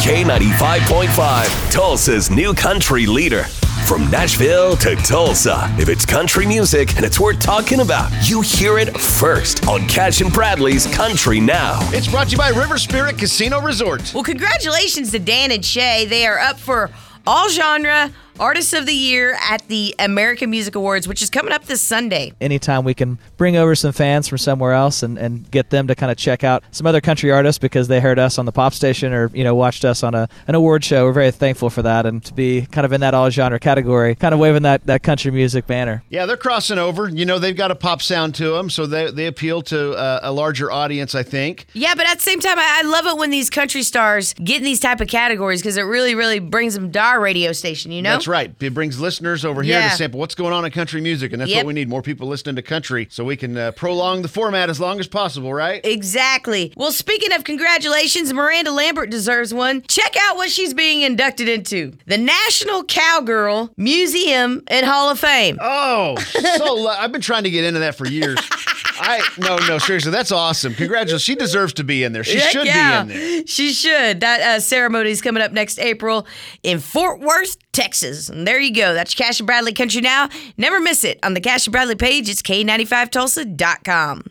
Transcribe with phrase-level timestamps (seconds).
[0.00, 3.44] K95.5, Tulsa's new country leader.
[3.86, 8.78] From Nashville to Tulsa, if it's country music and it's worth talking about, you hear
[8.78, 11.78] it first on Cash and Bradley's Country Now.
[11.92, 14.12] It's brought to you by River Spirit Casino Resort.
[14.14, 16.06] Well, congratulations to Dan and Shay.
[16.06, 16.88] They are up for
[17.26, 18.10] all genre
[18.40, 22.32] Artists of the Year at the American Music Awards, which is coming up this Sunday.
[22.40, 25.94] Anytime we can bring over some fans from somewhere else and, and get them to
[25.94, 28.72] kind of check out some other country artists because they heard us on the pop
[28.72, 31.82] station or, you know, watched us on a, an award show, we're very thankful for
[31.82, 32.06] that.
[32.06, 35.02] And to be kind of in that all genre category, kind of waving that, that
[35.02, 36.02] country music banner.
[36.08, 37.10] Yeah, they're crossing over.
[37.10, 40.20] You know, they've got a pop sound to them, so they, they appeal to uh,
[40.22, 41.66] a larger audience, I think.
[41.74, 44.56] Yeah, but at the same time, I, I love it when these country stars get
[44.56, 47.92] in these type of categories because it really, really brings them to our radio station,
[47.92, 48.12] you know?
[48.12, 48.54] That's right.
[48.60, 49.88] It brings listeners over here Yeah.
[49.90, 51.58] to sample what's going on in country music, and that's Yep.
[51.64, 54.70] what we need more people listening to country so we can uh, prolong the format
[54.70, 55.84] as long as possible, right?
[55.84, 56.72] Exactly.
[56.76, 59.82] Well, speaking of congratulations, Miranda Lambert deserves one.
[59.88, 65.58] Check out what she's being inducted into the National Cowgirl Museum and Hall of Fame.
[65.60, 68.38] Oh, so lo- I've been trying to get into that for years.
[69.00, 70.74] I no no seriously, that's awesome.
[70.74, 72.24] Congratulations, she deserves to be in there.
[72.24, 73.04] She Heck should yeah.
[73.04, 73.46] be in there.
[73.46, 74.20] She should.
[74.20, 76.26] That uh, ceremony is coming up next April
[76.62, 78.28] in Fort Worth, Texas.
[78.28, 78.94] And there you go.
[78.94, 80.28] That's Cash and Bradley Country Now.
[80.56, 82.28] Never miss it on the Cash and Bradley page.
[82.28, 84.24] It's K95Tulsa.com.